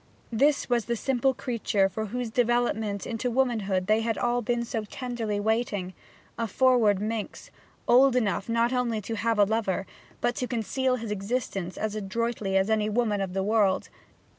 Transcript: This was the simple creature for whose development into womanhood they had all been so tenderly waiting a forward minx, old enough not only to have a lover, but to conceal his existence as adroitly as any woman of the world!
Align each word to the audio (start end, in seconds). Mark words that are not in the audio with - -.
This 0.31 0.67
was 0.67 0.85
the 0.85 0.95
simple 0.95 1.35
creature 1.35 1.87
for 1.87 2.07
whose 2.07 2.31
development 2.31 3.05
into 3.05 3.29
womanhood 3.29 3.85
they 3.85 4.01
had 4.01 4.17
all 4.17 4.41
been 4.41 4.65
so 4.65 4.83
tenderly 4.83 5.39
waiting 5.39 5.93
a 6.39 6.47
forward 6.47 6.99
minx, 6.99 7.51
old 7.87 8.15
enough 8.15 8.49
not 8.49 8.73
only 8.73 8.99
to 9.01 9.13
have 9.13 9.37
a 9.37 9.43
lover, 9.45 9.85
but 10.19 10.33
to 10.37 10.47
conceal 10.47 10.95
his 10.95 11.11
existence 11.11 11.77
as 11.77 11.93
adroitly 11.93 12.57
as 12.57 12.67
any 12.67 12.89
woman 12.89 13.21
of 13.21 13.33
the 13.33 13.43
world! 13.43 13.89